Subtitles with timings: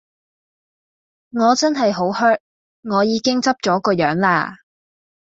[1.31, 2.39] 我真係好 hurt，
[2.81, 4.57] 我已經執咗個樣啦!